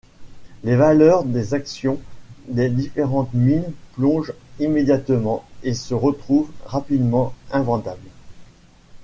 Les 0.63 0.75
valeurs 0.75 1.23
des 1.25 1.53
actions 1.53 1.99
des 2.47 2.69
différentes 2.71 3.35
mines 3.35 3.71
plongent 3.93 4.33
immédiatement, 4.59 5.45
et 5.61 5.75
se 5.75 5.93
retrouvent 5.93 6.49
rapidement 6.65 7.35
invendables. 7.51 8.09